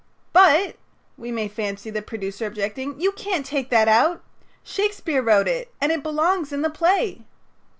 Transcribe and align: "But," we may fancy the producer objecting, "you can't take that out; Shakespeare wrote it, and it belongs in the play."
"But," 0.33 0.77
we 1.15 1.31
may 1.31 1.47
fancy 1.47 1.91
the 1.91 2.01
producer 2.01 2.47
objecting, 2.47 2.99
"you 2.99 3.11
can't 3.11 3.45
take 3.45 3.69
that 3.69 3.87
out; 3.87 4.23
Shakespeare 4.63 5.21
wrote 5.21 5.47
it, 5.47 5.71
and 5.79 5.91
it 5.91 6.01
belongs 6.01 6.51
in 6.51 6.63
the 6.63 6.71
play." 6.71 7.21